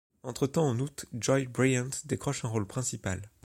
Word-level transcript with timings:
Entretemps 0.23 0.67
en 0.67 0.79
août, 0.79 1.05
Joy 1.13 1.45
Bryant 1.45 1.91
décroche 2.05 2.43
un 2.43 2.47
rôle 2.47 2.65
principal. 2.65 3.29